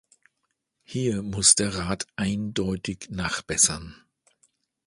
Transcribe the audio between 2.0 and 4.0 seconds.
eindeutig nachbessern.